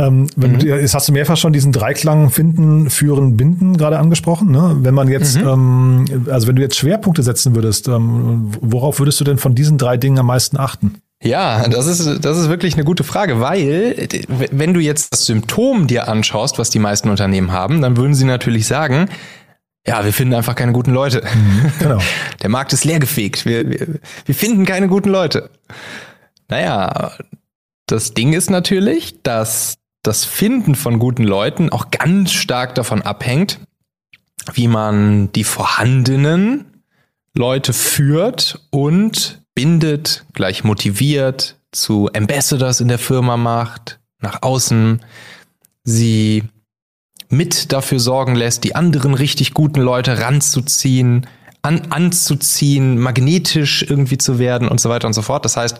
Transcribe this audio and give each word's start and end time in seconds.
Ähm, 0.00 0.28
wenn 0.36 0.52
mhm. 0.52 0.58
du, 0.60 0.66
jetzt 0.66 0.94
hast 0.94 1.08
du 1.08 1.12
mehrfach 1.12 1.36
schon 1.36 1.52
diesen 1.52 1.72
Dreiklang 1.72 2.30
finden, 2.30 2.88
führen, 2.88 3.36
binden 3.36 3.76
gerade 3.76 3.98
angesprochen. 3.98 4.50
Ne? 4.50 4.78
Wenn 4.80 4.94
man 4.94 5.08
jetzt, 5.08 5.38
mhm. 5.38 5.48
ähm, 6.08 6.26
also 6.30 6.46
wenn 6.46 6.56
du 6.56 6.62
jetzt 6.62 6.76
Schwerpunkte 6.76 7.22
setzen 7.22 7.54
würdest, 7.54 7.86
ähm, 7.88 8.50
worauf 8.60 8.98
würdest 8.98 9.20
du 9.20 9.24
denn 9.24 9.36
von 9.36 9.54
diesen 9.54 9.76
drei 9.76 9.98
Dingen 9.98 10.18
am 10.18 10.26
meisten 10.26 10.56
achten? 10.56 11.02
Ja, 11.22 11.68
das 11.68 11.86
ist, 11.86 12.24
das 12.24 12.38
ist 12.38 12.48
wirklich 12.48 12.74
eine 12.74 12.84
gute 12.84 13.04
Frage, 13.04 13.40
weil 13.40 14.08
wenn 14.50 14.72
du 14.72 14.80
jetzt 14.80 15.12
das 15.12 15.26
Symptom 15.26 15.86
dir 15.86 16.08
anschaust, 16.08 16.58
was 16.58 16.70
die 16.70 16.78
meisten 16.78 17.10
Unternehmen 17.10 17.52
haben, 17.52 17.82
dann 17.82 17.98
würden 17.98 18.14
sie 18.14 18.24
natürlich 18.24 18.66
sagen, 18.66 19.10
ja, 19.86 20.02
wir 20.02 20.14
finden 20.14 20.32
einfach 20.32 20.54
keine 20.54 20.72
guten 20.72 20.92
Leute. 20.92 21.22
Mhm, 21.22 21.72
genau. 21.78 21.98
Der 22.42 22.48
Markt 22.48 22.72
ist 22.72 22.84
leergefegt. 22.84 23.44
Wir, 23.44 23.68
wir, 23.68 23.86
wir 24.24 24.34
finden 24.34 24.64
keine 24.64 24.88
guten 24.88 25.10
Leute. 25.10 25.50
Naja, 26.48 27.12
das 27.86 28.14
Ding 28.14 28.32
ist 28.32 28.50
natürlich, 28.50 29.22
dass 29.22 29.79
das 30.02 30.24
Finden 30.24 30.74
von 30.74 30.98
guten 30.98 31.24
Leuten 31.24 31.70
auch 31.70 31.90
ganz 31.90 32.32
stark 32.32 32.74
davon 32.74 33.02
abhängt, 33.02 33.60
wie 34.54 34.68
man 34.68 35.30
die 35.32 35.44
vorhandenen 35.44 36.82
Leute 37.34 37.72
führt 37.72 38.60
und 38.70 39.42
bindet, 39.54 40.24
gleich 40.32 40.64
motiviert, 40.64 41.56
zu 41.72 42.10
Ambassadors 42.14 42.80
in 42.80 42.88
der 42.88 42.98
Firma 42.98 43.36
macht, 43.36 44.00
nach 44.20 44.42
außen 44.42 45.00
sie 45.84 46.44
mit 47.28 47.72
dafür 47.72 48.00
sorgen 48.00 48.34
lässt, 48.34 48.64
die 48.64 48.74
anderen 48.74 49.14
richtig 49.14 49.54
guten 49.54 49.80
Leute 49.80 50.18
ranzuziehen, 50.18 51.26
an, 51.62 51.82
anzuziehen, 51.90 52.98
magnetisch 52.98 53.84
irgendwie 53.88 54.18
zu 54.18 54.38
werden 54.38 54.68
und 54.68 54.80
so 54.80 54.88
weiter 54.88 55.06
und 55.06 55.12
so 55.12 55.22
fort. 55.22 55.44
Das 55.44 55.56
heißt, 55.56 55.78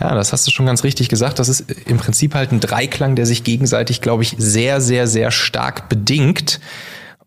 ja, 0.00 0.14
das 0.14 0.32
hast 0.32 0.46
du 0.46 0.50
schon 0.50 0.66
ganz 0.66 0.82
richtig 0.84 1.08
gesagt. 1.08 1.38
Das 1.38 1.48
ist 1.48 1.70
im 1.86 1.98
Prinzip 1.98 2.34
halt 2.34 2.52
ein 2.52 2.60
Dreiklang, 2.60 3.16
der 3.16 3.26
sich 3.26 3.44
gegenseitig, 3.44 4.00
glaube 4.00 4.22
ich, 4.22 4.34
sehr, 4.38 4.80
sehr, 4.80 5.06
sehr 5.06 5.30
stark 5.30 5.88
bedingt 5.88 6.60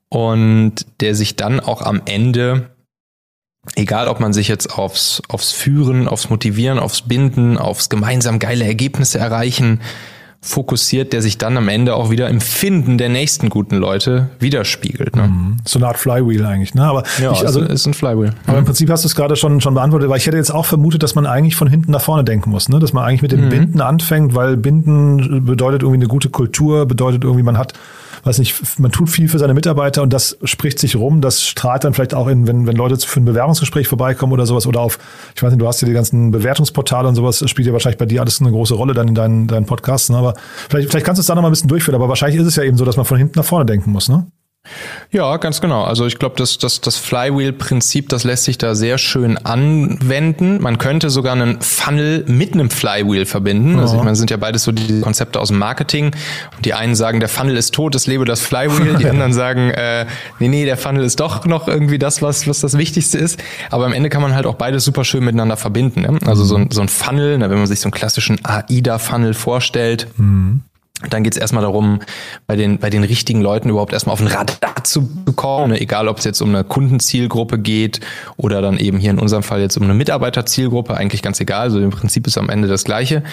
und 0.10 0.86
der 1.02 1.16
sich 1.16 1.36
dann 1.36 1.60
auch 1.60 1.82
am 1.82 2.02
Ende, 2.06 2.72
egal 3.76 4.08
ob 4.08 4.20
man 4.20 4.34
sich 4.34 4.48
jetzt 4.48 4.78
aufs, 4.78 5.22
aufs 5.28 5.52
Führen, 5.52 6.08
aufs 6.08 6.30
Motivieren, 6.30 6.80
aufs 6.80 7.04
Binden, 7.04 7.58
aufs 7.58 7.90
gemeinsam 7.90 8.40
geile 8.40 8.66
Ergebnisse 8.66 9.20
erreichen, 9.20 9.82
fokussiert, 10.44 11.14
der 11.14 11.22
sich 11.22 11.38
dann 11.38 11.56
am 11.56 11.70
Ende 11.70 11.96
auch 11.96 12.12
wieder 12.12 12.28
im 12.30 12.42
Finden 12.42 12.98
der 12.98 13.08
nächsten 13.08 13.50
guten 13.50 13.78
Leute 13.78 14.28
widerspiegelt. 14.40 15.16
Ne? 15.16 15.30
Mhm. 15.30 15.58
So 15.64 15.80
eine 15.80 15.88
Art 15.88 15.98
Flywheel 15.98 16.46
eigentlich, 16.46 16.76
ne? 16.76 16.84
Aber 16.84 17.04
ja, 17.22 17.32
ich, 17.32 17.46
also 17.46 17.62
ist 17.62 17.88
ein 17.88 17.94
Flywheel. 17.94 18.34
Aber 18.46 18.58
im 18.58 18.66
Prinzip 18.66 18.90
hast 18.90 19.06
du 19.06 19.08
es 19.08 19.16
gerade 19.16 19.38
schon 19.38 19.62
schon 19.62 19.74
beantwortet, 19.74 20.10
weil 20.10 20.18
ich 20.18 20.28
hätte 20.28 20.36
jetzt 20.36 20.54
auch 20.54 20.66
vermutet, 20.66 21.02
dass 21.02 21.16
man 21.16 21.26
eigentlich 21.26 21.56
von 21.56 21.70
hinten 21.70 21.94
nach 21.94 22.02
vorne 22.02 22.26
denken 22.26 22.50
muss, 22.50 22.68
ne? 22.68 22.80
Dass 22.80 22.92
man 22.92 23.06
eigentlich 23.06 23.22
mit 23.22 23.32
dem 23.32 23.46
mhm. 23.46 23.50
Binden 23.50 23.82
anfängt, 23.82 24.36
weil 24.36 24.58
Binden 24.58 25.46
bedeutet 25.46 25.82
irgendwie 25.82 26.00
eine 26.00 26.08
gute 26.08 26.30
Kultur, 26.30 26.86
bedeutet 26.86 27.24
irgendwie 27.24 27.44
man 27.44 27.58
hat 27.58 27.74
weiß 28.24 28.40
nicht, 28.40 28.80
man 28.80 28.92
tut 28.92 29.10
viel 29.10 29.28
für 29.28 29.40
seine 29.40 29.54
Mitarbeiter 29.54 30.02
und 30.02 30.14
das 30.14 30.38
spricht 30.44 30.80
sich 30.80 30.96
rum. 30.96 31.22
Das 31.22 31.44
strahlt 31.44 31.84
dann 31.84 31.94
vielleicht 31.94 32.14
auch 32.14 32.28
in, 32.28 32.48
wenn, 32.48 32.66
wenn 32.68 32.76
Leute 32.76 32.98
für 32.98 33.20
ein 33.20 33.26
Bewerbungsgespräch 33.26 33.88
vorbeikommen 33.88 34.34
oder 34.34 34.46
sowas 34.46 34.66
oder 34.66 34.80
auf, 34.80 35.00
ich 35.36 35.44
weiß 35.44 35.52
nicht, 35.52 35.62
du 35.62 35.68
hast 35.68 35.82
ja 35.82 35.88
die 35.88 35.94
ganzen 35.94 36.32
Bewertungsportale 36.32 37.08
und 37.08 37.16
sowas, 37.16 37.44
spielt 37.50 37.68
ja 37.68 37.74
wahrscheinlich 37.74 37.98
bei 37.98 38.06
dir 38.06 38.22
alles 38.22 38.42
eine 38.42 38.52
große 38.52 38.74
Rolle 38.74 38.94
dann 38.94 39.08
in 39.08 39.16
deinen, 39.16 39.48
deinen 39.48 39.66
Podcasts. 39.66 40.10
Ne? 40.10 40.18
Aber 40.18 40.34
vielleicht, 40.70 40.90
vielleicht 40.90 41.06
kannst 41.06 41.20
du 41.20 41.22
es 41.22 41.28
da 41.28 41.36
noch 41.36 41.42
mal 41.42 41.50
ein 41.50 41.52
bisschen 41.52 41.70
durchführen, 41.70 41.96
aber 41.96 42.10
wahrscheinlich 42.10 42.40
ist 42.40 42.48
es 42.48 42.56
ja 42.56 42.64
eben 42.64 42.78
so, 42.78 42.86
dass 42.86 42.98
man 42.98 43.06
von 43.06 43.18
hinten 43.18 43.38
nach 43.38 43.46
vorne 43.46 43.66
denken 43.66 43.92
muss, 43.92 44.10
ne? 44.10 44.26
Ja, 45.12 45.38
ganz 45.38 45.62
genau. 45.62 45.84
Also 45.84 46.08
ich 46.08 46.18
glaube, 46.18 46.36
das, 46.38 46.58
das, 46.58 46.82
das 46.82 46.98
Flywheel-Prinzip, 46.98 48.10
das 48.10 48.24
lässt 48.24 48.46
sich 48.46 48.58
da 48.58 48.74
sehr 48.74 48.98
schön 48.98 49.38
anwenden. 49.38 50.60
Man 50.62 50.80
könnte 50.80 51.10
sogar 51.10 51.34
einen 51.34 51.62
Funnel 51.62 52.26
mit 52.28 52.54
einem 52.54 52.70
Flywheel 52.70 53.26
verbinden. 53.26 53.80
Also 53.80 53.98
ich 53.98 54.04
meine, 54.04 54.16
sind 54.16 54.32
ja 54.32 54.38
beides 54.38 54.64
so 54.64 54.72
die 54.72 55.02
Konzepte 55.02 55.40
aus 55.40 55.50
dem 55.50 55.60
Marketing. 55.60 56.16
Und 56.56 56.66
die 56.66 56.74
einen 56.74 56.96
sagen, 56.96 57.20
der 57.20 57.30
Funnel 57.30 57.58
ist 57.58 57.74
tot, 57.74 57.94
es 57.94 58.08
lebe 58.08 58.26
das 58.26 58.42
Flywheel. 58.42 58.96
Die 58.96 59.06
anderen 59.10 59.34
sagen, 59.34 59.70
äh, 59.70 60.08
nee, 60.40 60.48
nee, 60.48 60.66
der 60.66 60.78
Funnel 60.78 61.04
ist 61.04 61.20
doch 61.20 61.46
noch 61.46 61.68
irgendwie 61.68 62.00
das, 62.00 62.22
was, 62.22 62.48
was 62.48 62.62
das 62.62 62.78
Wichtigste 62.78 63.20
ist. 63.20 63.40
Aber 63.70 63.86
am 63.86 63.94
Ende 63.94 64.10
kann 64.10 64.22
man 64.22 64.34
halt 64.34 64.48
auch 64.48 64.56
beides 64.56 64.84
super 64.84 65.04
schön 65.04 65.24
miteinander 65.24 65.58
verbinden. 65.58 66.02
Ne? 66.02 66.20
Also 66.26 66.44
so 66.44 66.56
ein, 66.56 66.72
so 66.72 66.82
ein 66.82 66.90
Funnel, 66.90 67.40
wenn 67.40 67.52
man 67.52 67.68
sich 67.68 67.82
so 67.82 67.88
einen 67.88 67.94
klassischen 67.94 68.40
AIDA-Funnel 68.44 69.34
vorstellt, 69.36 70.08
mhm 70.18 70.64
dann 71.10 71.24
geht 71.24 71.34
es 71.34 71.40
erstmal 71.40 71.64
darum, 71.64 72.00
bei 72.48 72.56
den, 72.56 72.78
bei 72.80 72.90
den 72.90 73.04
richtigen 73.04 73.42
Leuten 73.42 73.70
überhaupt 73.70 73.94
erstmal 73.94 74.14
auf 74.14 74.20
den 74.20 74.28
Radar 74.28 74.84
zu 74.84 75.08
bekommen, 75.08 75.72
ne? 75.72 75.82
egal 75.82 76.08
ob 76.08 76.20
es 76.20 76.26
jetzt 76.26 76.42
um 76.42 76.50
eine 76.50 76.64
Kundenzielgruppe 76.64 77.60
geht 77.60 78.00
oder 78.38 78.62
dann 78.62 78.78
eben 78.78 78.98
hier 78.98 79.12
in 79.12 79.20
unserem 79.20 79.44
Fall 79.44 79.62
jetzt 79.62 79.78
um 79.78 79.84
eine 79.84 79.94
Mitarbeiterzielgruppe, 79.94 80.96
eigentlich 80.96 81.22
ganz 81.22 81.40
egal, 81.40 81.62
also 81.62 81.80
im 81.80 81.90
Prinzip 81.90 82.28
ist 82.28 82.38
am 82.38 82.50
Ende 82.50 82.68
das 82.68 82.84
Gleiche. 82.84 83.24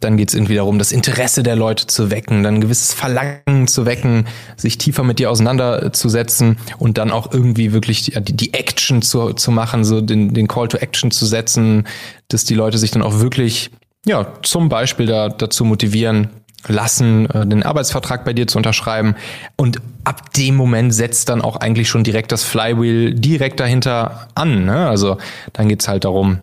Dann 0.00 0.16
geht 0.16 0.30
es 0.30 0.34
irgendwie 0.34 0.56
darum, 0.56 0.80
das 0.80 0.90
Interesse 0.90 1.44
der 1.44 1.54
Leute 1.54 1.86
zu 1.86 2.10
wecken, 2.10 2.42
dann 2.42 2.56
ein 2.56 2.60
gewisses 2.60 2.92
Verlangen 2.92 3.68
zu 3.68 3.86
wecken, 3.86 4.26
sich 4.56 4.76
tiefer 4.76 5.04
mit 5.04 5.20
dir 5.20 5.30
auseinanderzusetzen 5.30 6.58
und 6.78 6.98
dann 6.98 7.12
auch 7.12 7.32
irgendwie 7.32 7.72
wirklich 7.72 8.02
die, 8.02 8.12
die 8.20 8.52
Action 8.52 9.00
zu, 9.02 9.32
zu 9.34 9.52
machen, 9.52 9.84
so 9.84 10.00
den, 10.00 10.34
den 10.34 10.48
Call 10.48 10.66
to 10.66 10.78
Action 10.78 11.12
zu 11.12 11.24
setzen, 11.24 11.86
dass 12.28 12.44
die 12.44 12.54
Leute 12.54 12.78
sich 12.78 12.90
dann 12.90 13.02
auch 13.02 13.20
wirklich 13.20 13.70
ja, 14.04 14.26
zum 14.42 14.68
Beispiel 14.68 15.06
da, 15.06 15.28
dazu 15.28 15.64
motivieren, 15.64 16.30
lassen, 16.68 17.28
äh, 17.30 17.46
den 17.46 17.62
Arbeitsvertrag 17.62 18.24
bei 18.24 18.32
dir 18.32 18.46
zu 18.46 18.58
unterschreiben. 18.58 19.14
Und 19.56 19.80
ab 20.04 20.32
dem 20.34 20.56
Moment 20.56 20.94
setzt 20.94 21.28
dann 21.28 21.42
auch 21.42 21.56
eigentlich 21.56 21.88
schon 21.88 22.04
direkt 22.04 22.32
das 22.32 22.44
Flywheel 22.44 23.14
direkt 23.14 23.60
dahinter 23.60 24.28
an. 24.34 24.64
Ne? 24.64 24.88
Also 24.88 25.18
dann 25.52 25.68
geht's 25.68 25.88
halt 25.88 26.04
darum, 26.04 26.40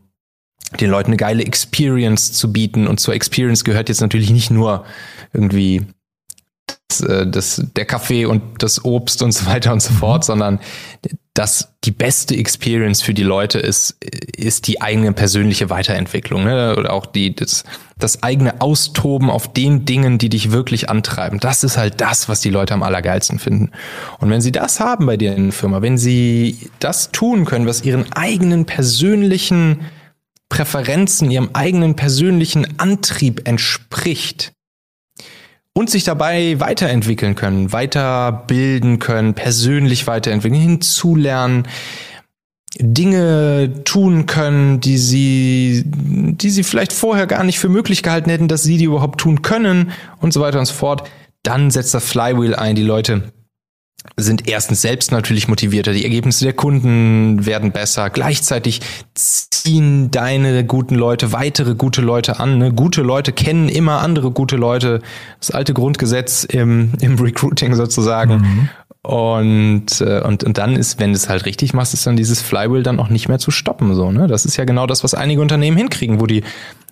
den 0.80 0.90
Leuten 0.90 1.10
eine 1.10 1.18
geile 1.18 1.44
Experience 1.44 2.34
zu 2.34 2.52
bieten. 2.52 2.88
Und 2.88 3.00
zur 3.00 3.14
Experience 3.14 3.64
gehört 3.64 3.90
jetzt 3.90 4.02
natürlich 4.02 4.30
nicht 4.32 4.52
nur 4.52 4.86
irgendwie 5.34 5.86
das, 6.90 7.02
äh, 7.02 7.28
das, 7.28 7.64
der 7.76 7.86
Kaffee 7.86 8.26
und 8.26 8.42
das 8.60 8.84
Obst 8.86 9.22
und 9.22 9.32
so 9.32 9.46
weiter 9.46 9.74
und 9.74 9.82
so 9.82 9.94
fort, 9.94 10.24
sondern 10.26 10.60
dass 11.40 11.74
die 11.86 11.92
beste 11.92 12.36
Experience 12.36 13.02
für 13.02 13.14
die 13.14 13.24
Leute 13.24 13.60
ist, 13.60 13.92
ist 14.36 14.68
die 14.68 14.82
eigene 14.82 15.14
persönliche 15.14 15.70
Weiterentwicklung 15.70 16.44
ne? 16.44 16.76
oder 16.78 16.92
auch 16.92 17.06
die, 17.06 17.34
das, 17.34 17.64
das 17.98 18.24
eigene 18.24 18.60
Austoben 18.60 19.30
auf 19.30 19.54
den 19.54 19.86
Dingen, 19.86 20.18
die 20.18 20.28
dich 20.28 20.52
wirklich 20.52 20.90
antreiben. 20.90 21.40
Das 21.40 21.64
ist 21.64 21.78
halt 21.78 22.02
das, 22.02 22.28
was 22.28 22.42
die 22.42 22.50
Leute 22.50 22.74
am 22.74 22.84
allergeilsten 22.84 23.40
finden. 23.40 23.72
Und 24.20 24.30
wenn 24.30 24.42
sie 24.42 24.52
das 24.52 24.82
haben 24.82 25.06
bei 25.06 25.16
dir 25.16 25.34
in 25.34 25.46
der 25.46 25.54
Firma, 25.54 25.82
wenn 25.82 25.98
sie 25.98 26.70
das 26.80 27.12
tun 27.12 27.46
können, 27.46 27.68
was 27.68 27.86
ihren 27.86 28.12
eigenen 28.12 28.66
persönlichen 28.66 29.86
Präferenzen, 30.50 31.32
ihrem 31.32 31.52
eigenen 31.54 31.96
persönlichen 31.96 32.82
Antrieb 32.82 33.48
entspricht, 33.48 34.52
und 35.80 35.90
sich 35.90 36.04
dabei 36.04 36.60
weiterentwickeln 36.60 37.36
können, 37.36 37.72
weiterbilden 37.72 39.00
können, 39.00 39.34
persönlich 39.34 40.08
weiterentwickeln, 40.08 40.60
hinzulernen, 40.60 41.70
Dinge 42.78 43.86
tun 43.86 44.26
können, 44.26 44.82
die 44.82 44.98
sie, 44.98 45.86
die 45.86 46.50
sie 46.50 46.64
vielleicht 46.64 46.92
vorher 46.92 47.28
gar 47.28 47.46
nicht 47.46 47.60
für 47.60 47.70
möglich 47.70 48.04
gehalten 48.04 48.30
hätten, 48.30 48.50
dass 48.50 48.64
sie 48.64 48.76
die 48.76 48.84
überhaupt 48.84 49.22
tun 49.22 49.42
können 49.42 49.92
und 50.20 50.34
so 50.34 50.42
weiter 50.42 50.60
und 50.60 50.66
so 50.66 50.74
fort. 50.74 51.10
Dann 51.44 51.72
setzt 51.72 51.94
das 51.94 52.04
Flywheel 52.04 52.56
ein. 52.56 52.76
Die 52.76 52.84
Leute 52.84 53.32
sind 54.18 54.48
erstens 54.48 54.82
selbst 54.82 55.12
natürlich 55.12 55.48
motivierter, 55.48 55.94
die 55.94 56.04
Ergebnisse 56.04 56.46
der 56.46 56.54
Kunden 56.54 57.46
werden 57.46 57.72
besser. 57.72 58.10
Gleichzeitig 58.10 58.82
ziehen 59.14 60.12
deine 60.12 60.66
guten 60.66 60.96
Leute 60.96 61.32
weitere 61.32 61.76
gute 61.76 62.02
Leute 62.02 62.40
an. 62.40 62.58
Ne? 62.58 62.74
Gute 62.74 63.02
Leute 63.02 63.32
kennen 63.32 63.70
immer 63.70 64.02
andere 64.02 64.32
gute 64.32 64.56
Leute. 64.56 65.02
Das 65.40 65.52
alte 65.52 65.74
Grundgesetz 65.74 66.44
im, 66.44 66.94
im 67.02 67.16
Recruiting 67.16 67.76
sozusagen. 67.76 68.38
Mhm. 68.38 68.70
Und, 69.02 70.02
äh, 70.02 70.22
und, 70.22 70.44
und 70.44 70.58
dann 70.58 70.76
ist, 70.76 71.00
wenn 71.00 71.12
du 71.12 71.16
es 71.16 71.30
halt 71.30 71.46
richtig 71.46 71.74
machst, 71.74 71.94
ist 71.94 72.06
dann 72.06 72.18
dieses 72.18 72.42
Flywheel 72.42 72.84
dann 72.84 73.00
auch 73.00 73.10
nicht 73.10 73.30
mehr 73.30 73.40
zu 73.40 73.50
stoppen. 73.50 73.96
So, 73.96 74.12
ne? 74.12 74.28
Das 74.28 74.46
ist 74.46 74.58
ja 74.58 74.66
genau 74.66 74.88
das, 74.88 75.04
was 75.04 75.14
einige 75.14 75.42
Unternehmen 75.42 75.78
hinkriegen, 75.78 76.20
wo 76.20 76.26
die 76.26 76.44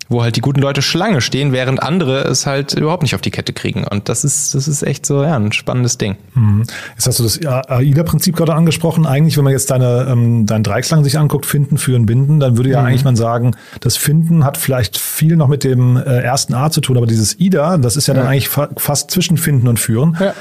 wo 0.10 0.24
halt 0.24 0.36
die 0.36 0.42
guten 0.42 0.62
Leute 0.62 0.82
Schlange 0.82 1.22
stehen, 1.22 1.52
während 1.52 1.82
andere 1.82 2.22
es 2.22 2.46
halt 2.46 2.74
überhaupt 2.74 3.04
nicht 3.04 3.16
auf 3.16 3.22
die 3.22 3.32
Kette 3.32 3.54
kriegen. 3.54 3.86
Und 3.86 4.10
das 4.10 4.24
ist, 4.24 4.56
das 4.56 4.68
ist 4.68 4.84
echt 4.84 5.06
so, 5.06 5.24
ja, 5.24 5.36
ein 5.36 5.52
spannendes 5.52 5.98
Ding. 5.98 6.18
Mhm. 6.34 6.64
Jetzt 6.96 7.08
hast 7.08 7.20
du 7.20 7.24
das 7.24 7.40
AIDA-Prinzip 7.46 8.36
gerade 8.36 8.54
angesprochen. 8.54 9.06
Eigentlich, 9.06 9.38
wenn 9.38 9.44
man 9.44 9.54
jetzt 9.54 9.72
deine, 9.72 10.08
ähm, 10.10 10.46
deinen 10.46 10.64
Dreiklang 10.64 11.04
sich 11.04 11.18
anguckt, 11.18 11.46
Finden, 11.46 11.78
Führen, 11.78 12.06
Binden, 12.06 12.40
dann 12.40 12.58
würde 12.58 12.70
ja 12.70 12.82
mhm. 12.82 12.88
eigentlich 12.88 13.04
man 13.04 13.16
sagen, 13.16 13.56
das 13.82 13.98
Finden 13.98 14.44
hat 14.44 14.58
vielleicht 14.58 14.98
viel 14.98 15.36
noch 15.36 15.48
mit 15.48 15.64
dem 15.64 15.98
äh, 15.98 16.02
ersten 16.02 16.54
A 16.54 16.70
zu 16.70 16.82
tun, 16.82 16.98
aber 16.98 17.08
dieses 17.08 17.40
IDA, 17.40 17.78
das 17.78 17.96
ist 17.96 18.08
ja, 18.08 18.14
ja. 18.14 18.22
dann 18.22 18.30
eigentlich 18.30 18.50
fa 18.50 18.70
fast 18.78 19.12
zwischen 19.12 19.38
Finden 19.38 19.68
und 19.68 19.80
Führen. 19.80 20.18
Ja. 20.20 20.34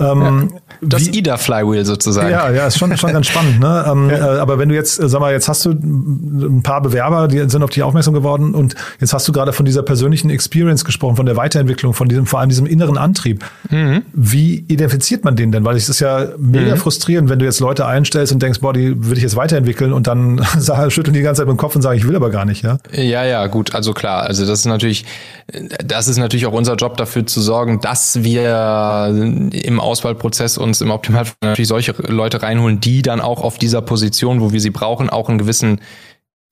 Ähm, 0.00 0.52
das 0.80 1.06
IDA-Flywheel 1.06 1.84
sozusagen. 1.84 2.30
Ja, 2.30 2.50
ja, 2.50 2.66
ist 2.66 2.78
schon, 2.78 2.96
schon 2.96 3.12
ganz 3.12 3.26
spannend. 3.26 3.60
Ne? 3.60 3.68
Ähm, 3.90 4.10
ja. 4.10 4.36
äh, 4.36 4.38
aber 4.38 4.58
wenn 4.58 4.68
du 4.68 4.74
jetzt, 4.74 5.00
äh, 5.00 5.08
sag 5.08 5.20
mal, 5.20 5.32
jetzt 5.32 5.48
hast 5.48 5.64
du 5.64 5.70
ein 5.70 6.62
paar 6.62 6.82
Bewerber, 6.82 7.28
die 7.28 7.38
sind 7.48 7.62
auf 7.62 7.70
dich 7.70 7.82
aufmerksam 7.82 8.12
geworden 8.12 8.54
und 8.54 8.74
jetzt 9.00 9.14
hast 9.14 9.26
du 9.26 9.32
gerade 9.32 9.52
von 9.52 9.64
dieser 9.64 9.82
persönlichen 9.82 10.28
Experience 10.28 10.84
gesprochen, 10.84 11.16
von 11.16 11.24
der 11.24 11.36
Weiterentwicklung, 11.36 11.94
von 11.94 12.08
diesem, 12.08 12.26
vor 12.26 12.40
allem 12.40 12.50
diesem 12.50 12.66
inneren 12.66 12.98
Antrieb. 12.98 13.44
Mhm. 13.70 14.02
Wie 14.12 14.64
identifiziert 14.68 15.24
man 15.24 15.34
den 15.34 15.50
denn? 15.50 15.64
Weil 15.64 15.76
es 15.76 15.88
ist 15.88 16.00
ja 16.00 16.28
mega 16.36 16.74
mhm. 16.74 16.78
frustrierend, 16.78 17.30
wenn 17.30 17.38
du 17.38 17.46
jetzt 17.46 17.60
Leute 17.60 17.86
einstellst 17.86 18.32
und 18.32 18.42
denkst, 18.42 18.60
boah, 18.60 18.72
die 18.72 19.02
würde 19.04 19.16
ich 19.16 19.22
jetzt 19.22 19.36
weiterentwickeln 19.36 19.92
und 19.92 20.06
dann 20.06 20.44
schütteln 20.88 21.14
die 21.14 21.20
die 21.20 21.24
ganze 21.24 21.40
Zeit 21.40 21.46
mit 21.46 21.56
dem 21.56 21.58
Kopf 21.58 21.76
und 21.76 21.82
sagen, 21.82 21.98
ich 21.98 22.06
will 22.06 22.16
aber 22.16 22.30
gar 22.30 22.44
nicht, 22.44 22.62
ja? 22.62 22.78
Ja, 22.92 23.24
ja, 23.24 23.46
gut, 23.46 23.74
also 23.74 23.92
klar, 23.92 24.22
also 24.22 24.44
das 24.44 24.60
ist 24.60 24.64
natürlich, 24.64 25.04
das 25.84 26.08
ist 26.08 26.16
natürlich 26.16 26.46
auch 26.46 26.52
unser 26.52 26.74
Job 26.74 26.96
dafür 26.96 27.26
zu 27.26 27.40
sorgen, 27.40 27.80
dass 27.80 28.22
wir 28.22 29.10
im 29.52 29.80
Auswahlprozess 29.90 30.58
uns 30.58 30.80
im 30.80 30.90
Optimalfall 30.90 31.34
natürlich 31.42 31.68
solche 31.68 31.92
Leute 31.92 32.42
reinholen, 32.42 32.80
die 32.80 33.02
dann 33.02 33.20
auch 33.20 33.42
auf 33.42 33.58
dieser 33.58 33.82
Position, 33.82 34.40
wo 34.40 34.52
wir 34.52 34.60
sie 34.60 34.70
brauchen, 34.70 35.10
auch 35.10 35.28
einen 35.28 35.38
gewissen 35.38 35.80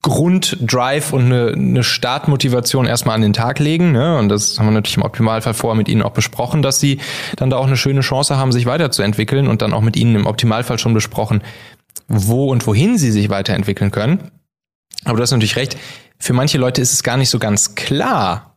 Grunddrive 0.01 1.13
und 1.13 1.25
eine, 1.25 1.51
eine 1.53 1.83
Startmotivation 1.83 2.85
erstmal 2.85 3.15
an 3.15 3.21
den 3.21 3.33
Tag 3.33 3.59
legen. 3.59 3.91
Ne? 3.91 4.17
Und 4.17 4.29
das 4.29 4.57
haben 4.57 4.67
wir 4.67 4.71
natürlich 4.71 4.97
im 4.97 5.03
Optimalfall 5.03 5.53
vorher 5.53 5.75
mit 5.75 5.89
ihnen 5.89 6.03
auch 6.03 6.11
besprochen, 6.11 6.61
dass 6.61 6.79
sie 6.79 6.99
dann 7.35 7.49
da 7.49 7.57
auch 7.57 7.67
eine 7.67 7.75
schöne 7.75 8.01
Chance 8.01 8.37
haben, 8.37 8.53
sich 8.53 8.65
weiterzuentwickeln 8.65 9.47
und 9.47 9.61
dann 9.61 9.73
auch 9.73 9.81
mit 9.81 9.97
ihnen 9.97 10.15
im 10.15 10.25
Optimalfall 10.25 10.79
schon 10.79 10.93
besprochen, 10.93 11.41
wo 12.07 12.49
und 12.49 12.65
wohin 12.65 12.97
sie 12.97 13.11
sich 13.11 13.29
weiterentwickeln 13.29 13.91
können. 13.91 14.31
Aber 15.03 15.17
du 15.17 15.23
hast 15.23 15.31
natürlich 15.31 15.57
recht, 15.57 15.77
für 16.17 16.33
manche 16.33 16.57
Leute 16.57 16.81
ist 16.81 16.93
es 16.93 17.03
gar 17.03 17.17
nicht 17.17 17.29
so 17.29 17.39
ganz 17.39 17.75
klar, 17.75 18.48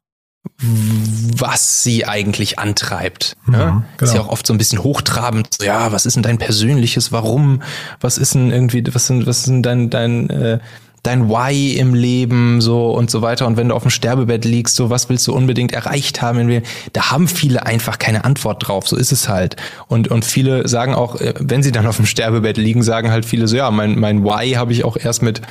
was 0.59 1.83
sie 1.83 2.07
eigentlich 2.07 2.59
antreibt. 2.59 3.37
Ne? 3.47 3.59
Ja, 3.59 3.85
genau. 3.97 4.11
Ist 4.11 4.15
ja 4.15 4.21
auch 4.21 4.29
oft 4.29 4.47
so 4.47 4.55
ein 4.55 4.59
bisschen 4.59 4.83
hochtrabend. 4.83 5.49
So, 5.59 5.67
ja, 5.67 5.93
was 5.93 6.07
ist 6.07 6.15
denn 6.15 6.23
dein 6.23 6.39
persönliches 6.39 7.13
Warum? 7.13 7.63
Was 8.01 8.19
ist 8.19 8.35
denn 8.35 8.51
irgendwie, 8.51 8.85
was 8.93 9.07
sind, 9.07 9.27
was 9.27 9.39
ist 9.39 9.49
denn 9.49 9.63
dein, 9.63 9.91
dein, 9.91 10.31
äh, 10.31 10.59
dein 11.03 11.29
Why 11.29 11.77
im 11.77 11.95
Leben 11.95 12.61
so 12.61 12.93
und 12.93 13.11
so 13.11 13.23
weiter. 13.23 13.47
Und 13.47 13.57
wenn 13.57 13.71
du 13.71 13.75
auf 13.75 13.83
dem 13.83 13.91
Sterbebett 13.91 14.45
liegst, 14.45 14.77
so 14.77 14.89
was 14.89 15.09
willst 15.09 15.27
du 15.27 15.35
unbedingt 15.35 15.73
erreicht 15.73 16.23
haben? 16.23 16.63
Da 16.93 17.11
haben 17.11 17.27
viele 17.27 17.67
einfach 17.67 17.99
keine 17.99 18.25
Antwort 18.25 18.69
drauf. 18.69 18.87
So 18.87 18.97
ist 18.97 19.11
es 19.11 19.29
halt. 19.29 19.57
Und, 19.89 20.09
und 20.09 20.25
viele 20.25 20.69
sagen 20.69 20.95
auch, 20.95 21.21
äh, 21.21 21.35
wenn 21.41 21.63
sie 21.63 21.73
dann 21.73 21.87
auf 21.87 21.97
dem 21.97 22.07
Sterbebett 22.07 22.57
liegen, 22.57 22.83
sagen 22.83 23.11
halt 23.11 23.25
viele 23.25 23.49
so, 23.49 23.57
ja, 23.57 23.71
mein, 23.71 23.99
mein 23.99 24.25
Why 24.25 24.53
habe 24.53 24.73
ich 24.73 24.85
auch 24.85 24.97
erst 24.97 25.23
mit 25.23 25.43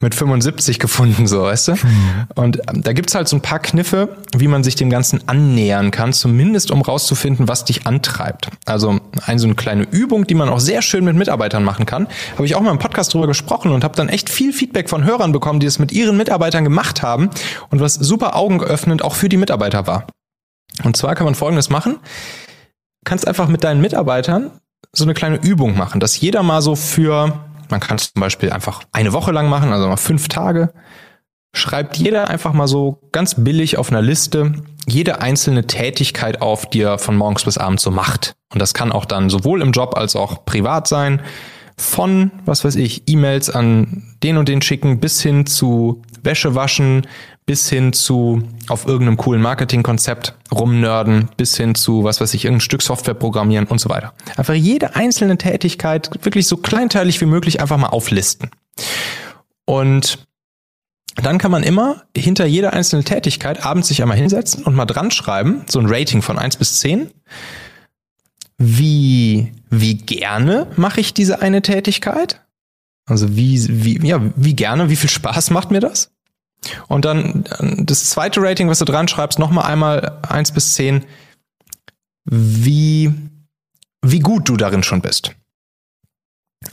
mit 0.00 0.14
75 0.14 0.78
gefunden, 0.78 1.26
so, 1.26 1.42
weißt 1.42 1.68
du? 1.68 1.72
Mhm. 1.72 2.26
Und 2.36 2.60
ähm, 2.68 2.82
da 2.82 2.92
gibt's 2.92 3.14
halt 3.14 3.26
so 3.26 3.36
ein 3.36 3.42
paar 3.42 3.58
Kniffe, 3.58 4.16
wie 4.36 4.46
man 4.46 4.62
sich 4.62 4.76
dem 4.76 4.90
Ganzen 4.90 5.26
annähern 5.26 5.90
kann, 5.90 6.12
zumindest 6.12 6.70
um 6.70 6.82
rauszufinden, 6.82 7.48
was 7.48 7.64
dich 7.64 7.86
antreibt. 7.86 8.48
Also 8.64 9.00
eine 9.26 9.38
so 9.40 9.46
eine 9.46 9.56
kleine 9.56 9.82
Übung, 9.82 10.26
die 10.26 10.34
man 10.34 10.48
auch 10.48 10.60
sehr 10.60 10.82
schön 10.82 11.04
mit 11.04 11.16
Mitarbeitern 11.16 11.64
machen 11.64 11.84
kann. 11.84 12.06
Habe 12.34 12.46
ich 12.46 12.54
auch 12.54 12.60
mal 12.60 12.70
im 12.70 12.78
Podcast 12.78 13.12
drüber 13.12 13.26
gesprochen 13.26 13.72
und 13.72 13.82
habe 13.82 13.96
dann 13.96 14.08
echt 14.08 14.30
viel 14.30 14.52
Feedback 14.52 14.88
von 14.88 15.04
Hörern 15.04 15.32
bekommen, 15.32 15.58
die 15.58 15.66
es 15.66 15.80
mit 15.80 15.90
ihren 15.90 16.16
Mitarbeitern 16.16 16.62
gemacht 16.62 17.02
haben 17.02 17.30
und 17.70 17.80
was 17.80 17.94
super 17.94 18.36
augenöffnend 18.36 19.02
auch 19.02 19.14
für 19.14 19.28
die 19.28 19.36
Mitarbeiter 19.36 19.88
war. 19.88 20.06
Und 20.84 20.96
zwar 20.96 21.16
kann 21.16 21.24
man 21.24 21.34
Folgendes 21.34 21.70
machen. 21.70 21.98
kannst 23.04 23.26
einfach 23.26 23.48
mit 23.48 23.64
deinen 23.64 23.80
Mitarbeitern 23.80 24.52
so 24.92 25.04
eine 25.04 25.14
kleine 25.14 25.36
Übung 25.36 25.76
machen, 25.76 25.98
dass 25.98 26.20
jeder 26.20 26.42
mal 26.42 26.62
so 26.62 26.76
für 26.76 27.47
man 27.70 27.80
kann 27.80 27.96
es 27.96 28.12
zum 28.12 28.20
Beispiel 28.20 28.50
einfach 28.50 28.82
eine 28.92 29.12
Woche 29.12 29.32
lang 29.32 29.48
machen, 29.48 29.72
also 29.72 29.88
mal 29.88 29.96
fünf 29.96 30.28
Tage. 30.28 30.72
Schreibt 31.54 31.96
jeder 31.96 32.28
einfach 32.28 32.52
mal 32.52 32.68
so 32.68 33.00
ganz 33.12 33.34
billig 33.36 33.78
auf 33.78 33.90
einer 33.90 34.02
Liste 34.02 34.54
jede 34.88 35.20
einzelne 35.20 35.66
Tätigkeit 35.66 36.40
auf, 36.40 36.66
die 36.66 36.80
er 36.80 36.98
von 36.98 37.16
morgens 37.16 37.44
bis 37.44 37.58
abends 37.58 37.82
so 37.82 37.90
macht. 37.90 38.36
Und 38.52 38.60
das 38.60 38.74
kann 38.74 38.90
auch 38.90 39.04
dann 39.04 39.30
sowohl 39.30 39.60
im 39.60 39.72
Job 39.72 39.96
als 39.96 40.16
auch 40.16 40.44
privat 40.44 40.88
sein. 40.88 41.20
Von, 41.76 42.32
was 42.44 42.64
weiß 42.64 42.74
ich, 42.76 43.02
E-Mails 43.06 43.50
an 43.50 44.16
den 44.22 44.38
und 44.38 44.48
den 44.48 44.62
schicken 44.62 44.98
bis 44.98 45.20
hin 45.20 45.46
zu 45.46 46.02
Wäsche 46.22 46.54
waschen, 46.54 47.06
bis 47.48 47.70
hin 47.70 47.94
zu 47.94 48.42
auf 48.68 48.86
irgendeinem 48.86 49.16
coolen 49.16 49.40
Marketingkonzept 49.40 50.34
rumnörden, 50.52 51.30
bis 51.38 51.56
hin 51.56 51.74
zu, 51.74 52.04
was 52.04 52.20
weiß 52.20 52.34
ich, 52.34 52.44
irgendein 52.44 52.60
Stück 52.60 52.82
Software 52.82 53.14
programmieren 53.14 53.64
und 53.64 53.80
so 53.80 53.88
weiter. 53.88 54.12
Einfach 54.36 54.52
jede 54.52 54.96
einzelne 54.96 55.38
Tätigkeit 55.38 56.10
wirklich 56.26 56.46
so 56.46 56.58
kleinteilig 56.58 57.22
wie 57.22 57.24
möglich 57.24 57.62
einfach 57.62 57.78
mal 57.78 57.86
auflisten. 57.86 58.50
Und 59.64 60.26
dann 61.16 61.38
kann 61.38 61.50
man 61.50 61.62
immer 61.62 62.02
hinter 62.14 62.44
jeder 62.44 62.74
einzelnen 62.74 63.06
Tätigkeit 63.06 63.64
abends 63.64 63.88
sich 63.88 64.02
einmal 64.02 64.18
hinsetzen 64.18 64.64
und 64.64 64.74
mal 64.74 64.84
dran 64.84 65.10
schreiben, 65.10 65.64
so 65.70 65.78
ein 65.78 65.86
Rating 65.88 66.20
von 66.20 66.38
eins 66.38 66.56
bis 66.56 66.80
zehn. 66.80 67.10
Wie, 68.58 69.54
wie 69.70 69.94
gerne 69.94 70.66
mache 70.76 71.00
ich 71.00 71.14
diese 71.14 71.40
eine 71.40 71.62
Tätigkeit? 71.62 72.42
Also 73.06 73.34
wie, 73.38 73.84
wie, 73.84 74.06
ja, 74.06 74.20
wie 74.36 74.54
gerne, 74.54 74.90
wie 74.90 74.96
viel 74.96 75.08
Spaß 75.08 75.48
macht 75.48 75.70
mir 75.70 75.80
das? 75.80 76.10
Und 76.88 77.04
dann 77.04 77.44
das 77.78 78.10
zweite 78.10 78.40
Rating, 78.42 78.68
was 78.68 78.78
du 78.78 78.84
dran 78.84 79.08
schreibst, 79.08 79.38
nochmal 79.38 79.64
einmal 79.64 80.18
eins 80.28 80.52
bis 80.52 80.74
zehn, 80.74 81.04
wie, 82.24 83.12
wie 84.02 84.20
gut 84.20 84.48
du 84.48 84.56
darin 84.56 84.82
schon 84.82 85.00
bist. 85.00 85.34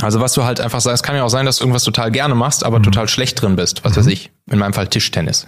Also 0.01 0.19
was 0.19 0.33
du 0.33 0.43
halt 0.43 0.59
einfach 0.59 0.81
sagst, 0.81 1.03
es 1.03 1.03
kann 1.03 1.15
ja 1.15 1.23
auch 1.23 1.29
sein, 1.29 1.45
dass 1.45 1.57
du 1.57 1.63
irgendwas 1.63 1.83
total 1.83 2.11
gerne 2.11 2.33
machst, 2.33 2.63
aber 2.63 2.79
mhm. 2.79 2.83
total 2.83 3.07
schlecht 3.07 3.41
drin 3.41 3.55
bist. 3.55 3.83
Was 3.83 3.93
mhm. 3.93 3.97
weiß 3.97 4.07
ich, 4.07 4.31
in 4.49 4.59
meinem 4.59 4.73
Fall 4.73 4.87
Tischtennis. 4.87 5.45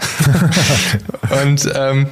und 1.44 1.70
ähm, 1.76 2.08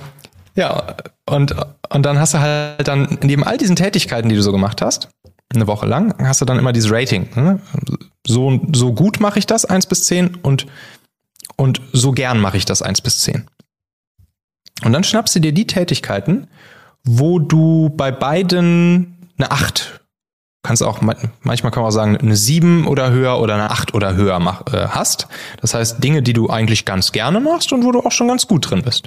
ja, 0.55 0.95
und, 1.29 1.55
und 1.89 2.03
dann 2.03 2.19
hast 2.19 2.33
du 2.33 2.39
halt 2.39 2.87
dann 2.87 3.19
neben 3.21 3.43
all 3.43 3.57
diesen 3.57 3.75
Tätigkeiten, 3.75 4.29
die 4.29 4.35
du 4.35 4.41
so 4.41 4.51
gemacht 4.51 4.81
hast, 4.81 5.09
eine 5.53 5.67
Woche 5.67 5.85
lang, 5.85 6.15
hast 6.19 6.41
du 6.41 6.45
dann 6.45 6.57
immer 6.57 6.73
dieses 6.73 6.91
Rating. 6.91 7.29
Ne? 7.35 7.59
So, 8.25 8.59
so 8.73 8.93
gut 8.93 9.19
mache 9.19 9.37
ich 9.37 9.45
das, 9.45 9.65
eins 9.65 9.85
bis 9.85 10.05
zehn 10.05 10.35
und 10.41 10.65
und 11.57 11.81
so 11.93 12.11
gern 12.11 12.39
mache 12.39 12.57
ich 12.57 12.65
das 12.65 12.81
eins 12.81 13.01
bis 13.01 13.19
zehn. 13.19 13.47
Und 14.83 14.91
dann 14.91 15.03
schnappst 15.03 15.35
du 15.35 15.39
dir 15.39 15.53
die 15.53 15.67
Tätigkeiten, 15.67 16.47
wo 17.03 17.39
du 17.39 17.89
bei 17.89 18.11
beiden 18.11 19.29
eine 19.37 19.51
acht 19.51 20.01
kannst 20.65 20.83
auch 20.83 21.01
manchmal 21.01 21.71
kann 21.71 21.83
man 21.83 21.89
auch 21.89 21.91
sagen 21.91 22.17
eine 22.17 22.35
sieben 22.35 22.87
oder 22.87 23.11
höher 23.11 23.39
oder 23.39 23.53
eine 23.53 23.69
acht 23.69 23.93
oder 23.93 24.15
höher 24.15 24.39
mach, 24.39 24.61
äh, 24.73 24.87
hast. 24.89 25.27
Das 25.61 25.73
heißt 25.73 26.03
Dinge, 26.03 26.23
die 26.23 26.33
du 26.33 26.49
eigentlich 26.49 26.85
ganz 26.85 27.11
gerne 27.11 27.39
machst 27.39 27.71
und 27.71 27.85
wo 27.85 27.91
du 27.91 27.99
auch 27.99 28.11
schon 28.11 28.27
ganz 28.27 28.47
gut 28.47 28.69
drin 28.69 28.81
bist. 28.81 29.05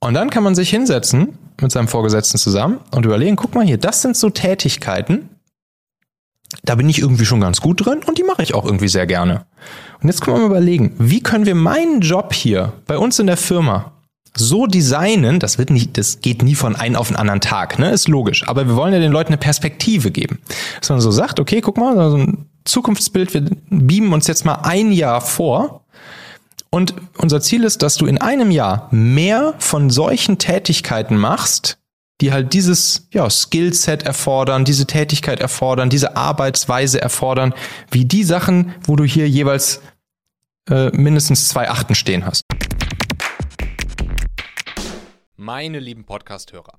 Und 0.00 0.14
dann 0.14 0.30
kann 0.30 0.42
man 0.42 0.54
sich 0.54 0.70
hinsetzen 0.70 1.38
mit 1.60 1.72
seinem 1.72 1.88
Vorgesetzten 1.88 2.38
zusammen 2.38 2.78
und 2.90 3.04
überlegen, 3.04 3.36
guck 3.36 3.54
mal 3.54 3.64
hier, 3.64 3.78
das 3.78 4.02
sind 4.02 4.16
so 4.16 4.30
Tätigkeiten, 4.30 5.30
da 6.62 6.74
bin 6.74 6.88
ich 6.88 6.98
irgendwie 6.98 7.26
schon 7.26 7.40
ganz 7.40 7.60
gut 7.60 7.84
drin 7.84 8.00
und 8.06 8.18
die 8.18 8.24
mache 8.24 8.42
ich 8.42 8.54
auch 8.54 8.64
irgendwie 8.64 8.88
sehr 8.88 9.06
gerne. 9.06 9.46
Und 10.02 10.08
jetzt 10.08 10.20
können 10.20 10.36
wir 10.36 10.40
mal 10.40 10.56
überlegen, 10.56 10.94
wie 10.98 11.22
können 11.22 11.46
wir 11.46 11.54
meinen 11.54 12.00
Job 12.00 12.34
hier 12.34 12.72
bei 12.86 12.98
uns 12.98 13.18
in 13.18 13.26
der 13.26 13.36
Firma 13.36 13.92
so 14.36 14.66
designen, 14.66 15.40
das 15.40 15.58
wird 15.58 15.70
nicht, 15.70 15.98
das 15.98 16.20
geht 16.20 16.42
nie 16.42 16.54
von 16.54 16.76
einem 16.76 16.96
auf 16.96 17.08
den 17.08 17.16
anderen 17.16 17.40
Tag, 17.40 17.78
ne, 17.78 17.90
ist 17.90 18.08
logisch. 18.08 18.46
Aber 18.48 18.66
wir 18.66 18.76
wollen 18.76 18.92
ja 18.92 19.00
den 19.00 19.12
Leuten 19.12 19.28
eine 19.28 19.38
Perspektive 19.38 20.10
geben. 20.10 20.38
Dass 20.78 20.88
man 20.90 21.00
so 21.00 21.10
sagt, 21.10 21.40
okay, 21.40 21.60
guck 21.60 21.76
mal, 21.76 22.10
so 22.10 22.16
ein 22.16 22.46
Zukunftsbild, 22.64 23.34
wir 23.34 23.44
beamen 23.70 24.12
uns 24.12 24.26
jetzt 24.26 24.44
mal 24.44 24.60
ein 24.62 24.92
Jahr 24.92 25.20
vor. 25.20 25.84
Und 26.70 26.94
unser 27.18 27.40
Ziel 27.40 27.64
ist, 27.64 27.82
dass 27.82 27.96
du 27.96 28.06
in 28.06 28.18
einem 28.18 28.52
Jahr 28.52 28.88
mehr 28.92 29.54
von 29.58 29.90
solchen 29.90 30.38
Tätigkeiten 30.38 31.16
machst, 31.16 31.79
die 32.20 32.32
halt 32.32 32.52
dieses 32.52 33.08
ja, 33.12 33.28
Skillset 33.30 34.02
erfordern, 34.02 34.64
diese 34.64 34.86
Tätigkeit 34.86 35.40
erfordern, 35.40 35.90
diese 35.90 36.16
Arbeitsweise 36.16 37.00
erfordern, 37.00 37.54
wie 37.90 38.04
die 38.04 38.24
Sachen, 38.24 38.74
wo 38.84 38.96
du 38.96 39.04
hier 39.04 39.28
jeweils 39.28 39.80
äh, 40.68 40.90
mindestens 40.90 41.48
zwei 41.48 41.68
Achten 41.70 41.94
stehen 41.94 42.26
hast. 42.26 42.44
Meine 45.36 45.78
lieben 45.78 46.04
Podcast-Hörer, 46.04 46.78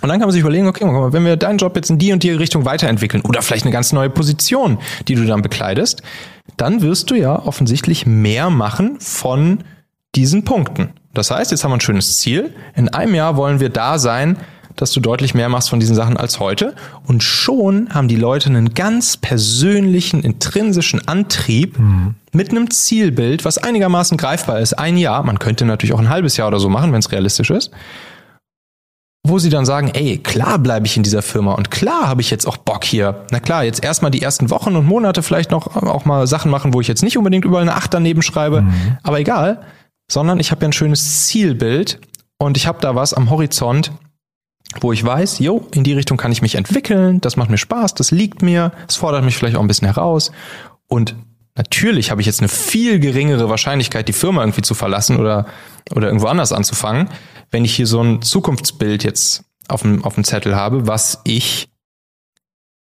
Und 0.00 0.08
dann 0.08 0.18
kann 0.18 0.28
man 0.28 0.32
sich 0.32 0.40
überlegen, 0.40 0.66
okay, 0.66 0.84
wenn 0.84 1.24
wir 1.24 1.36
deinen 1.36 1.58
Job 1.58 1.76
jetzt 1.76 1.88
in 1.88 1.98
die 1.98 2.12
und 2.12 2.22
die 2.22 2.30
Richtung 2.30 2.64
weiterentwickeln 2.64 3.22
oder 3.22 3.42
vielleicht 3.42 3.64
eine 3.64 3.72
ganz 3.72 3.92
neue 3.92 4.10
Position, 4.10 4.78
die 5.08 5.14
du 5.14 5.24
dann 5.24 5.40
bekleidest, 5.40 6.02
dann 6.56 6.82
wirst 6.82 7.10
du 7.10 7.14
ja 7.14 7.38
offensichtlich 7.38 8.04
mehr 8.06 8.50
machen 8.50 9.00
von 9.00 9.64
diesen 10.14 10.44
Punkten. 10.44 10.90
Das 11.14 11.30
heißt, 11.30 11.52
jetzt 11.52 11.64
haben 11.64 11.70
wir 11.70 11.76
ein 11.76 11.80
schönes 11.80 12.18
Ziel. 12.18 12.54
In 12.74 12.88
einem 12.88 13.14
Jahr 13.14 13.36
wollen 13.36 13.60
wir 13.60 13.70
da 13.70 13.98
sein, 13.98 14.36
dass 14.76 14.92
du 14.92 15.00
deutlich 15.00 15.34
mehr 15.34 15.48
machst 15.48 15.70
von 15.70 15.78
diesen 15.78 15.94
Sachen 15.94 16.16
als 16.16 16.40
heute. 16.40 16.74
Und 17.06 17.22
schon 17.22 17.88
haben 17.94 18.08
die 18.08 18.16
Leute 18.16 18.48
einen 18.48 18.74
ganz 18.74 19.16
persönlichen, 19.16 20.22
intrinsischen 20.22 21.06
Antrieb 21.06 21.78
mhm. 21.78 22.16
mit 22.32 22.50
einem 22.50 22.70
Zielbild, 22.70 23.44
was 23.44 23.58
einigermaßen 23.58 24.16
greifbar 24.16 24.58
ist. 24.58 24.74
Ein 24.74 24.96
Jahr, 24.96 25.22
man 25.22 25.38
könnte 25.38 25.64
natürlich 25.64 25.94
auch 25.94 26.00
ein 26.00 26.08
halbes 26.08 26.36
Jahr 26.36 26.48
oder 26.48 26.58
so 26.58 26.68
machen, 26.68 26.92
wenn 26.92 26.98
es 26.98 27.12
realistisch 27.12 27.50
ist 27.50 27.70
wo 29.26 29.38
sie 29.38 29.48
dann 29.48 29.64
sagen, 29.64 29.88
ey, 29.88 30.18
klar 30.18 30.58
bleibe 30.58 30.86
ich 30.86 30.98
in 30.98 31.02
dieser 31.02 31.22
Firma 31.22 31.54
und 31.54 31.70
klar 31.70 32.06
habe 32.06 32.20
ich 32.20 32.30
jetzt 32.30 32.46
auch 32.46 32.58
Bock 32.58 32.84
hier. 32.84 33.24
Na 33.30 33.40
klar, 33.40 33.64
jetzt 33.64 33.82
erstmal 33.82 34.10
die 34.10 34.20
ersten 34.20 34.50
Wochen 34.50 34.76
und 34.76 34.84
Monate 34.84 35.22
vielleicht 35.22 35.50
noch 35.50 35.74
auch 35.76 36.04
mal 36.04 36.26
Sachen 36.26 36.50
machen, 36.50 36.74
wo 36.74 36.82
ich 36.82 36.88
jetzt 36.88 37.02
nicht 37.02 37.16
unbedingt 37.16 37.46
überall 37.46 37.62
eine 37.62 37.74
Acht 37.74 37.94
daneben 37.94 38.20
schreibe, 38.20 38.62
mhm. 38.62 38.98
aber 39.02 39.18
egal, 39.18 39.62
sondern 40.10 40.40
ich 40.40 40.50
habe 40.50 40.60
ja 40.60 40.68
ein 40.68 40.74
schönes 40.74 41.26
Zielbild 41.26 42.00
und 42.36 42.58
ich 42.58 42.66
habe 42.66 42.80
da 42.82 42.94
was 42.94 43.14
am 43.14 43.30
Horizont, 43.30 43.92
wo 44.80 44.92
ich 44.92 45.02
weiß, 45.02 45.38
jo, 45.38 45.66
in 45.72 45.84
die 45.84 45.94
Richtung 45.94 46.18
kann 46.18 46.32
ich 46.32 46.42
mich 46.42 46.56
entwickeln, 46.56 47.22
das 47.22 47.36
macht 47.36 47.48
mir 47.48 47.58
Spaß, 47.58 47.94
das 47.94 48.10
liegt 48.10 48.42
mir, 48.42 48.72
es 48.86 48.96
fordert 48.96 49.24
mich 49.24 49.38
vielleicht 49.38 49.56
auch 49.56 49.62
ein 49.62 49.68
bisschen 49.68 49.88
heraus 49.88 50.32
und 50.86 51.16
natürlich 51.56 52.10
habe 52.10 52.20
ich 52.20 52.26
jetzt 52.26 52.40
eine 52.40 52.48
viel 52.48 52.98
geringere 52.98 53.48
Wahrscheinlichkeit, 53.48 54.06
die 54.06 54.12
Firma 54.12 54.42
irgendwie 54.42 54.62
zu 54.62 54.74
verlassen 54.74 55.16
oder, 55.18 55.46
oder 55.94 56.08
irgendwo 56.08 56.26
anders 56.26 56.52
anzufangen, 56.52 57.08
wenn 57.50 57.64
ich 57.64 57.74
hier 57.74 57.86
so 57.86 58.00
ein 58.00 58.22
Zukunftsbild 58.22 59.04
jetzt 59.04 59.44
auf 59.68 59.82
dem, 59.82 60.04
auf 60.04 60.14
dem 60.14 60.24
Zettel 60.24 60.56
habe, 60.56 60.86
was 60.86 61.20
ich 61.24 61.68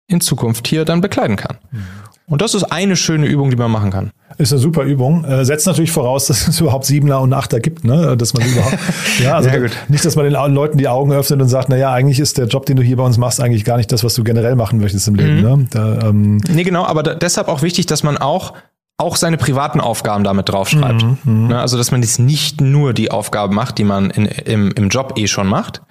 in 0.08 0.22
Zukunft 0.22 0.68
hier 0.68 0.86
dann 0.86 1.02
bekleiden 1.02 1.36
kann. 1.36 1.58
Mhm. 1.72 1.86
Und 2.26 2.42
das 2.42 2.56
ist 2.56 2.64
eine 2.64 2.96
schöne 2.96 3.28
Übung, 3.28 3.50
die 3.50 3.58
man 3.58 3.70
machen 3.70 3.92
kann. 3.92 4.12
Ist 4.38 4.54
eine 4.54 4.62
super 4.62 4.84
Übung. 4.84 5.26
Äh, 5.26 5.44
setzt 5.44 5.68
natürlich 5.68 5.92
voraus, 5.92 6.28
dass 6.28 6.48
es 6.48 6.60
überhaupt 6.60 6.86
Siebener 6.86 7.20
und 7.20 7.34
Achter 7.34 7.60
gibt, 7.60 7.84
ne? 7.84 8.16
Dass 8.18 8.34
man 8.34 8.48
überhaupt, 8.48 8.78
ja, 9.22 9.36
also 9.36 9.50
nicht, 9.90 10.06
dass 10.06 10.16
man 10.16 10.26
den 10.26 10.34
Leuten 10.34 10.78
die 10.78 10.88
Augen 10.88 11.12
öffnet 11.12 11.42
und 11.42 11.50
sagt, 11.50 11.70
na 11.70 11.76
ja, 11.76 11.92
eigentlich 11.92 12.20
ist 12.20 12.38
der 12.38 12.48
Job, 12.48 12.66
den 12.66 12.78
du 12.78 12.84
hier 12.84 12.98
bei 12.98 13.04
uns 13.04 13.18
machst, 13.18 13.42
eigentlich 13.42 13.66
gar 13.66 13.78
nicht 13.78 13.92
das, 13.92 14.04
was 14.04 14.14
du 14.14 14.24
generell 14.24 14.56
machen 14.56 14.80
möchtest 14.80 15.08
im 15.08 15.16
Leben, 15.16 15.38
mhm. 15.38 15.42
ne? 15.42 15.68
Da, 15.70 16.00
ähm 16.08 16.38
nee, 16.50 16.64
genau, 16.64 16.86
aber 16.86 17.04
da, 17.04 17.14
deshalb 17.14 17.50
auch 17.50 17.62
wichtig, 17.62 17.88
dass 17.88 18.04
man 18.04 18.18
auch 18.18 18.54
auch 18.98 19.16
seine 19.16 19.38
privaten 19.38 19.82
Aufgaben 19.82 20.24
damit 20.24 20.50
draufschreibt. 20.50 21.04
Mhm, 21.04 21.18
mhm, 21.24 21.48
ne, 21.48 21.60
also, 21.60 21.78
dass 21.78 21.92
man 21.92 22.02
jetzt 22.02 22.20
nicht 22.20 22.62
nur 22.62 22.94
die 22.94 23.12
Aufgaben 23.12 23.56
macht, 23.56 23.78
die 23.78 23.84
man 23.84 24.10
in, 24.10 24.26
im, 24.26 24.72
im 24.72 24.90
Job 24.90 25.14
eh 25.18 25.28
schon 25.28 25.48
macht. 25.48 25.82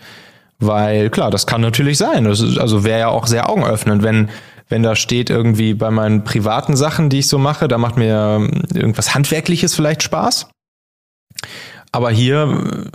Weil, 0.58 1.10
klar, 1.10 1.30
das 1.30 1.46
kann 1.46 1.60
natürlich 1.60 1.98
sein. 1.98 2.24
Das 2.24 2.40
ist, 2.40 2.58
also 2.58 2.84
wäre 2.84 3.00
ja 3.00 3.08
auch 3.08 3.26
sehr 3.26 3.50
augenöffnend, 3.50 4.04
wenn, 4.04 4.30
wenn 4.68 4.84
da 4.84 4.94
steht 4.94 5.28
irgendwie 5.28 5.74
bei 5.74 5.90
meinen 5.90 6.22
privaten 6.22 6.76
Sachen, 6.76 7.10
die 7.10 7.18
ich 7.18 7.28
so 7.28 7.38
mache, 7.38 7.66
da 7.66 7.78
macht 7.78 7.96
mir 7.96 8.48
irgendwas 8.72 9.14
Handwerkliches 9.14 9.74
vielleicht 9.74 10.04
Spaß. 10.04 10.48
Aber 11.90 12.10
hier, 12.10 12.86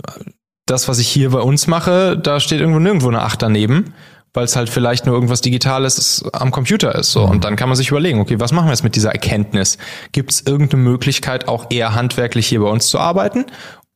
das, 0.64 0.88
was 0.88 0.98
ich 0.98 1.08
hier 1.08 1.30
bei 1.30 1.40
uns 1.40 1.66
mache, 1.66 2.16
da 2.16 2.40
steht 2.40 2.60
irgendwo 2.60 2.80
nirgendwo 2.80 3.08
eine 3.08 3.20
Acht 3.20 3.42
daneben 3.42 3.92
weil 4.38 4.44
es 4.44 4.54
halt 4.54 4.68
vielleicht 4.68 5.04
nur 5.04 5.16
irgendwas 5.16 5.40
Digitales 5.40 6.24
am 6.32 6.52
Computer 6.52 6.94
ist. 6.94 7.10
So. 7.10 7.24
Und 7.24 7.42
dann 7.42 7.56
kann 7.56 7.68
man 7.68 7.74
sich 7.74 7.90
überlegen, 7.90 8.20
okay, 8.20 8.38
was 8.38 8.52
machen 8.52 8.66
wir 8.66 8.70
jetzt 8.70 8.84
mit 8.84 8.94
dieser 8.94 9.10
Erkenntnis? 9.10 9.78
Gibt 10.12 10.30
es 10.30 10.46
irgendeine 10.46 10.80
Möglichkeit, 10.80 11.48
auch 11.48 11.66
eher 11.70 11.96
handwerklich 11.96 12.46
hier 12.46 12.60
bei 12.60 12.68
uns 12.68 12.86
zu 12.86 13.00
arbeiten? 13.00 13.46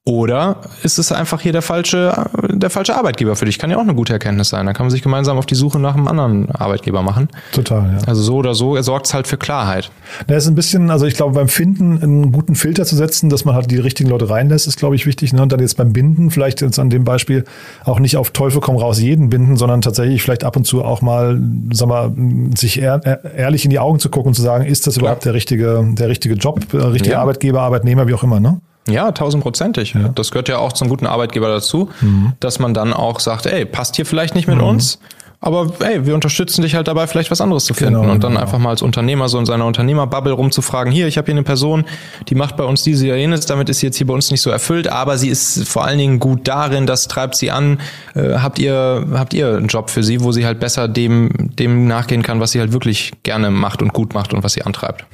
Oder 0.05 0.63
ist 0.83 0.99
es 0.99 1.13
einfach 1.13 1.41
hier 1.41 1.53
der 1.53 1.63
falsche, 1.63 2.29
der 2.49 2.71
falsche 2.71 2.97
Arbeitgeber 2.97 3.37
für 3.37 3.45
dich? 3.45 3.61
Kann 3.61 3.71
ja 3.71 3.77
auch 3.77 3.83
eine 3.83 3.95
gute 3.95 4.13
Erkenntnis 4.13 4.49
sein. 4.49 4.67
Da 4.67 4.73
kann 4.73 4.87
man 4.87 4.91
sich 4.91 5.01
gemeinsam 5.01 5.39
auf 5.39 5.47
die 5.47 5.55
Suche 5.55 5.79
nach 5.79 5.95
einem 5.95 6.09
anderen 6.09 6.51
Arbeitgeber 6.51 7.03
machen. 7.03 7.29
Total, 7.53 7.99
ja. 7.99 8.09
Also 8.09 8.21
so 8.21 8.35
oder 8.35 8.55
so, 8.55 8.75
er 8.75 8.83
sorgt 8.83 9.07
es 9.07 9.15
halt 9.15 9.29
für 9.29 9.37
Klarheit. 9.37 9.93
Da 10.27 10.35
ist 10.35 10.49
ein 10.49 10.57
bisschen, 10.57 10.91
also 10.91 11.07
ich 11.07 11.15
glaube, 11.15 11.35
beim 11.35 11.47
Finden 11.47 12.03
einen 12.03 12.33
guten 12.33 12.57
Filter 12.57 12.85
zu 12.85 12.97
setzen, 12.97 13.31
dass 13.31 13.45
man 13.45 13.55
halt 13.55 13.71
die 13.71 13.79
richtigen 13.79 14.11
Leute 14.11 14.29
reinlässt, 14.29 14.67
ist, 14.67 14.77
glaube 14.77 14.97
ich, 14.97 15.07
wichtig. 15.07 15.33
Ne? 15.35 15.41
Und 15.41 15.53
dann 15.53 15.61
jetzt 15.61 15.77
beim 15.77 15.93
Binden, 15.93 16.33
vielleicht 16.33 16.63
jetzt 16.63 16.81
an 16.81 16.91
dem 16.91 17.05
Beispiel, 17.05 17.45
auch 17.85 18.01
nicht 18.01 18.17
auf 18.17 18.31
Teufel 18.31 18.61
komm 18.61 18.75
raus 18.75 18.99
jeden 18.99 19.31
binden, 19.31 19.57
sondern 19.57 19.83
tatsächlich 19.83 20.21
vielleicht 20.21 20.43
ab 20.43 20.57
und 20.57 20.65
zu 20.65 20.85
auch 20.85 21.01
mal, 21.01 21.41
sag 21.73 21.87
mal, 21.87 22.13
sich 22.57 22.83
ehr, 22.83 23.01
ehrlich 23.37 23.63
in 23.63 23.71
die 23.71 23.79
Augen 23.79 24.01
zu 24.01 24.09
gucken 24.09 24.31
und 24.31 24.35
zu 24.35 24.43
sagen, 24.43 24.67
ist 24.67 24.89
das 24.89 24.97
überhaupt 24.97 25.25
der 25.25 25.35
richtige, 25.35 25.89
der 25.93 26.09
richtige 26.09 26.35
Job, 26.35 26.69
der 26.71 26.81
äh, 26.81 26.85
richtige 26.87 27.15
ja. 27.15 27.21
Arbeitgeber, 27.21 27.61
Arbeitnehmer, 27.61 28.09
wie 28.09 28.15
auch 28.15 28.25
immer, 28.25 28.41
ne? 28.41 28.61
Ja, 28.89 29.13
tausendprozentig. 29.13 29.95
Ja. 29.95 30.09
Das 30.09 30.31
gehört 30.31 30.49
ja 30.49 30.59
auch 30.59 30.73
zum 30.73 30.89
guten 30.89 31.07
Arbeitgeber 31.07 31.49
dazu, 31.49 31.91
mhm. 32.01 32.33
dass 32.41 32.59
man 32.59 32.75
dann 32.75 32.93
auch 32.93 33.21
sagt, 33.21 33.47
ey, 33.47 33.65
passt 33.65 33.97
hier 33.97 34.07
vielleicht 34.07 34.35
nicht 34.35 34.49
mit 34.49 34.59
mhm. 34.59 34.65
uns, 34.65 34.99
aber 35.45 35.73
ey, 35.81 36.07
wir 36.07 36.15
unterstützen 36.15 36.63
dich 36.63 36.77
halt 36.77 36.87
dabei, 36.87 37.09
vielleicht 37.09 37.33
was 37.33 37.41
anderes 37.41 37.65
zu 37.65 37.75
finden. 37.75 38.01
Genau, 38.01 38.13
und 38.13 38.23
dann 38.23 38.31
genau. 38.31 38.43
einfach 38.43 38.59
mal 38.59 38.71
als 38.71 38.81
Unternehmer 38.81 39.29
so 39.29 39.41
in 39.41 39.45
seiner 39.45 39.67
Unternehmerbubble 39.67 40.33
rumzufragen, 40.33 40.93
hier, 40.93 41.09
ich 41.09 41.19
habe 41.19 41.27
hier 41.27 41.35
eine 41.35 41.43
Person, 41.43 41.85
die 42.29 42.37
macht 42.37 42.57
bei 42.57 42.63
uns 42.63 42.83
diese 42.83 43.07
oder 43.07 43.17
jenes, 43.17 43.45
damit 43.47 43.69
ist 43.69 43.81
sie 43.81 43.87
jetzt 43.87 43.97
hier 43.97 44.07
bei 44.07 44.15
uns 44.15 44.31
nicht 44.31 44.41
so 44.41 44.51
erfüllt, 44.51 44.87
aber 44.87 45.19
sie 45.19 45.29
ist 45.29 45.69
vor 45.69 45.85
allen 45.85 45.99
Dingen 45.99 46.21
gut 46.21 46.47
darin, 46.47 46.87
das 46.87 47.09
treibt 47.09 47.35
sie 47.35 47.51
an. 47.51 47.81
Äh, 48.15 48.35
habt 48.39 48.61
ihr, 48.61 49.05
habt 49.15 49.35
ihr 49.35 49.57
einen 49.57 49.67
Job 49.67 49.91
für 49.91 50.05
sie, 50.05 50.23
wo 50.23 50.31
sie 50.31 50.47
halt 50.47 50.61
besser 50.61 50.87
dem, 50.87 51.31
dem 51.59 51.89
nachgehen 51.89 52.23
kann, 52.23 52.39
was 52.39 52.53
sie 52.53 52.61
halt 52.61 52.73
wirklich 52.73 53.11
gerne 53.25 53.51
macht 53.51 53.83
und 53.83 53.93
gut 53.93 54.15
macht 54.15 54.33
und 54.33 54.45
was 54.45 54.53
sie 54.53 54.63
antreibt? 54.63 55.05